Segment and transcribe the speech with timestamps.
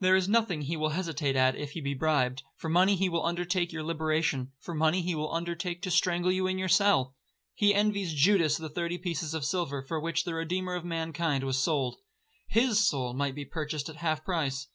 [0.00, 3.72] There is nothing he will hesitate at if he be bribed;—for money he will undertake
[3.72, 7.14] your liberation—for money he will undertake to strangle you in your cell.
[7.54, 11.62] He envies Judas the thirty pieces of silver for which the Redeemer of mankind was
[11.62, 11.98] sold.
[12.48, 14.66] His soul might be purchased at half price.